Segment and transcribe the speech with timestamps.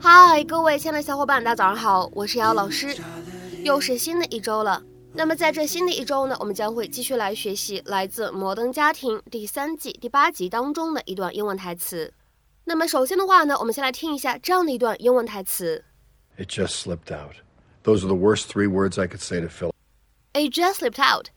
[0.00, 2.96] 嗨，各位亲爱的小伙伴，大家早上好，我是瑶老师，
[3.64, 4.80] 又是新的一周了。
[5.12, 12.14] 那么在这新的一周呢，我们将会继续来学习来自《摩登家庭》第三季第八集当中的一段英文台词。
[12.62, 15.84] 那么首先的话呢，我们先来听一下这样的一段英文台词。
[16.38, 17.34] It just slipped out.
[17.82, 19.72] Those are the worst three words I could say to Phil.
[20.32, 21.30] It just slipped out.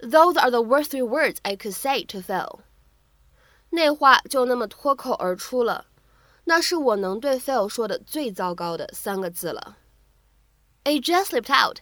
[0.00, 2.60] Those are the worst three words I could say to Phil.
[3.71, 5.85] 那话就那么脱口而出了，
[6.45, 9.77] 那是我能对 Phil 说的最糟糕的三个字了。
[10.83, 11.81] It just slipped out.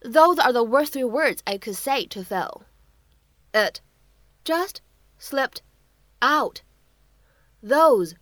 [0.00, 2.62] Those are the worst three words I could say to Phil.
[3.52, 3.80] It
[4.44, 4.80] just
[5.18, 5.62] slipped
[6.20, 6.60] out.
[7.62, 8.12] Those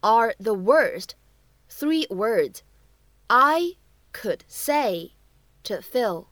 [0.00, 1.16] are the worst
[1.68, 2.60] three words
[3.26, 3.76] I
[4.12, 5.10] could say
[5.64, 6.26] to Phil.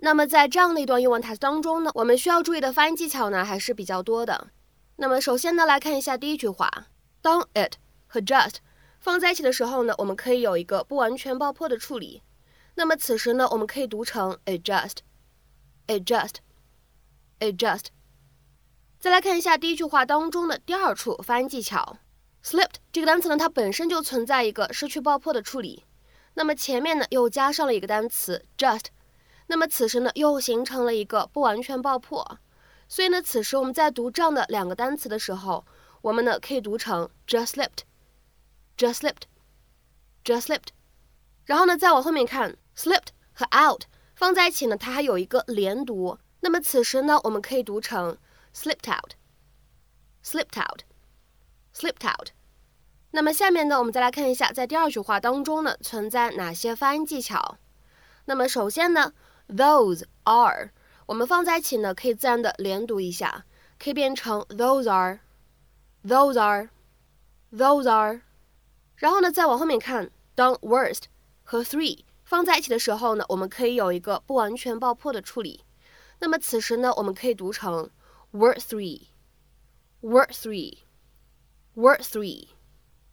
[0.00, 4.50] 那么在这样的一段英文台词当中呢，我们需要注意的发音技巧呢还是比较多的。
[4.97, 6.87] 那么首先呢，来看一下第一句话，
[7.21, 8.57] 当 it 和 just
[8.99, 12.21] 放在一起的时候呢，我们可以有一个不完全爆破的处理。
[12.75, 17.85] 那么此时呢，我们可以读成 it just，it just，it just。
[18.99, 21.97] 再来看一下第一句话当中的第二处发音技巧
[22.43, 25.83] ，slipped 这个单词呢，它本身就存在一个失去爆破的处理，
[26.35, 28.85] 那么前面呢又加上了一个单词 just，
[29.47, 32.37] 那么此时呢又形成了一个不完全爆破。
[32.87, 35.65] 所以呢，此时我们在读这样的两个单词的时候，
[36.01, 40.67] 我们呢可以读成 just slipped，just slipped，just slipped。
[41.45, 43.83] 然后呢，再往后面看，slipped 和 out
[44.15, 46.17] 放在一起呢，它还有一个连读。
[46.41, 48.17] 那么此时呢，我们可以读成
[48.53, 52.29] slipped out，slipped out，slipped out。
[53.11, 57.57] 那么下面呢，我们再来看一下，在第二句话当中呢，存在哪些发音技巧。
[58.25, 59.13] 那么首先呢
[59.47, 60.71] ，those are。
[61.05, 63.45] 我们放在一起呢，可以自然的连读一下，
[63.77, 68.21] 可以变成 those are，those are，those are。
[68.95, 71.03] 然后呢，再往后面看，当 worst
[71.43, 75.65] 和 three 放在一起的时候呢，我们可以有一个不完全爆破的处理。
[76.19, 77.89] 那么此时呢，我们可以读成
[78.31, 82.47] word three，word three，word three。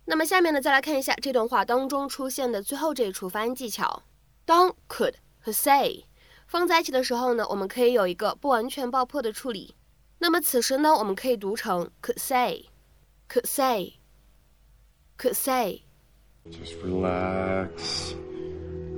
[0.04, 4.04] 那么下面呢，再来看一下这段话当中出现的最后这一处发音技巧，
[4.44, 6.04] 当 could 和 say。
[6.49, 9.75] 放在一起的时候呢，我们可以有一个不完全爆破的处理。
[10.19, 18.13] 那么此时呢，我们可以读成 could say，could say，could say。Just relax.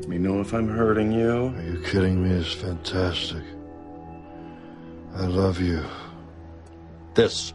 [0.02, 1.54] Let me know if I'm hurting you.
[1.56, 2.42] Are you kidding me?
[2.42, 3.44] It's fantastic.
[5.16, 5.80] I love you.
[7.14, 7.54] This.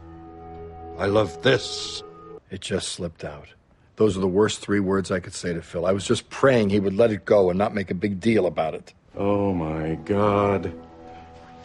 [0.99, 2.03] I love this.
[2.51, 3.49] It just slipped out.
[3.97, 5.87] Those are the worst three words I could say to Phil.
[5.87, 8.47] I was just praying he would let it go and not make a big deal
[8.47, 8.93] about it.
[9.17, 10.73] Oh my god.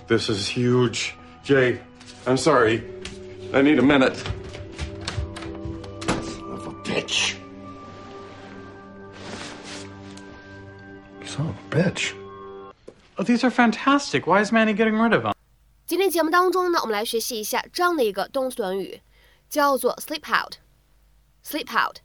[0.08, 1.16] This is huge.
[1.44, 1.80] Jay,
[2.25, 2.84] I'm sorry.
[3.53, 4.18] I need a minute.
[6.06, 7.35] Son of a bitch.
[11.25, 12.13] Son of a bitch.
[13.18, 14.28] Oh, these are fantastic.
[14.28, 15.34] Why is Manny getting rid of them?
[15.85, 19.02] 今天节目当中呢，我们来学习一下这样的一个动词短语，
[19.50, 22.00] 叫做 sleep out。sleep out。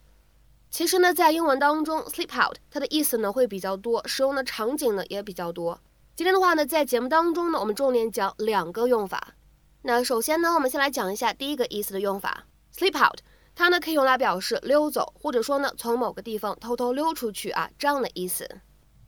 [0.78, 5.82] 其实呢，在英文当中，sleep out 它的意思呢会比较多，使用的场景呢也比较多。
[6.16, 9.34] 今天的话呢，在节目当中呢，我们重点讲两个用法。
[9.82, 12.46] 那首先呢，我们先来讲一下第一个意思的用法
[12.76, 13.22] ，sleep out，
[13.56, 18.48] 它呢可以用来表示溜走，或者说呢从某个地方偷偷溜出去啊这样的意思。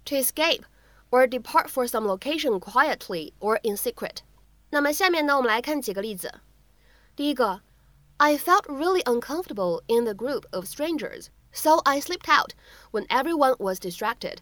[0.05, 0.63] To escape
[1.11, 4.21] or depart for some location quietly or in secret。
[4.71, 6.33] 那么下面呢，我们来看几个例子。
[7.15, 7.61] 第一个
[8.17, 11.27] ，I felt really uncomfortable in the group of strangers。
[11.52, 12.52] So I slipped out
[12.90, 14.38] when everyone was distracted。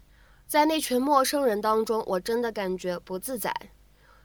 [0.47, 3.53] 在那群陌生人当中，我真的感觉不自在。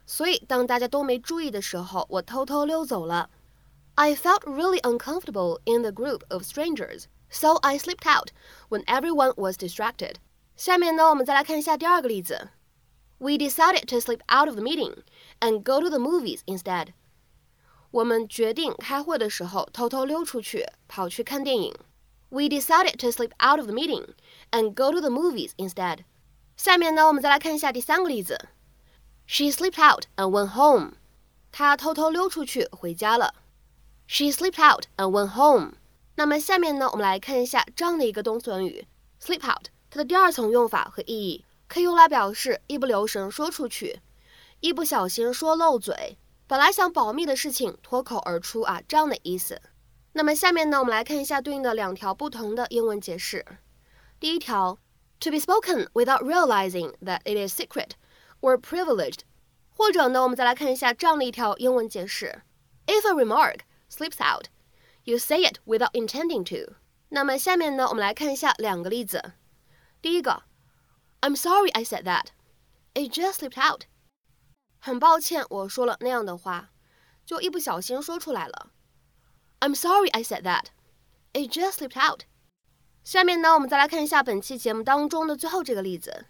[0.07, 3.29] 所以当大家都没注意的时候，我偷偷溜走了。
[3.95, 8.31] I felt really uncomfortable in the group of strangers, so I slipped out
[8.71, 10.15] when everyone was distracted.
[10.57, 12.49] 下面呢，我们再来看一下第二个例子。
[13.19, 15.03] We decided to slip out of the meeting
[15.41, 16.89] and go to the movies instead.
[17.91, 21.75] 我们决定开会的时候偷偷溜出去，跑去看电影。
[22.34, 24.16] We decided to slip out of the meeting
[24.52, 26.00] and go to the movies instead.
[26.58, 28.50] 下面呢，我们再来看一下第三个例子。
[29.28, 30.94] She slipped out and went home.
[31.52, 33.36] 她偷偷溜出去回家了。
[34.08, 35.74] She slipped out and went home.
[36.16, 38.88] 那么下面呢，我们来看一下这样的一个动词短语
[39.22, 44.00] slip out，它的第二层用法和意义可以用来表示一不留神说出去，
[44.60, 49.62] 一不小心说漏嘴，本来想保密的事情脱口而出啊，这样的意思。
[50.13, 53.45] 那么下面呢，我们来看一下对应的两条不同的英文解释。
[54.19, 54.79] 第一条，
[55.21, 57.91] to be spoken without realizing that it is secret
[58.41, 59.21] or privileged，
[59.71, 62.43] 或者呢，我们再来看一下这样的一条英文解释：
[62.87, 63.61] If a remark
[63.91, 64.47] slips out,
[65.09, 66.75] You say it without intending to。
[67.09, 69.33] 那么下面呢，我们来看一下两个例子。
[70.03, 70.43] 第一个，
[71.23, 72.27] I'm sorry I said that.
[72.93, 73.85] It just slipped out.
[74.79, 76.73] 很抱歉，我说了那样的话，
[77.25, 78.73] 就一不小心说出来了。
[79.63, 80.67] I'm sorry I said that.
[81.33, 82.23] It just slipped out.
[83.05, 86.27] 下面呢，我们再来看一下本期节目当中的最后这个例子。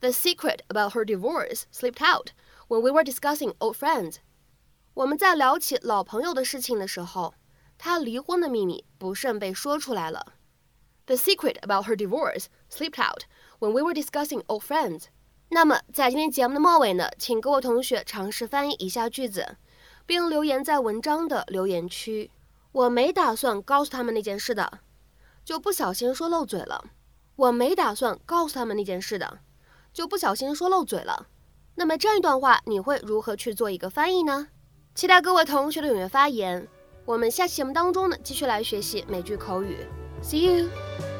[0.00, 2.30] The secret about her divorce slipped out
[2.68, 4.16] when we were discussing old friends.
[4.94, 7.34] 我们在聊起老朋友的事情的时候，
[7.78, 10.34] 她离婚的秘密不慎被说出来了。
[11.06, 13.24] The secret about her divorce slipped out
[13.60, 15.04] when we were discussing old friends.
[15.50, 19.56] 那么在今天节目的末尾呢，请各位同学尝试翻译以下句子，
[20.05, 22.31] 并留言在文章的留言区。
[22.71, 24.79] 我没打算告诉他们那件事的，
[25.43, 26.85] 就不小心说漏嘴了。
[27.35, 29.39] 我没打算告诉他们那件事的，
[29.93, 31.27] 就不小心说漏嘴了。
[31.75, 34.47] 那么这样一段话，你会如何去做一个翻译呢？
[34.93, 36.67] 期待各位同学的踊跃发言。
[37.05, 39.77] 我们下期节目当中呢，继续来学习美剧口语。
[40.21, 41.10] See you。